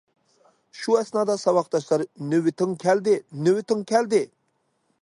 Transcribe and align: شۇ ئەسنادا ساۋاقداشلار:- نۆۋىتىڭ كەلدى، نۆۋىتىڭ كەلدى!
شۇ 0.77 0.95
ئەسنادا 1.01 1.35
ساۋاقداشلار:- 1.41 2.07
نۆۋىتىڭ 2.31 2.75
كەلدى، 2.87 3.15
نۆۋىتىڭ 3.45 3.87
كەلدى! 3.95 4.25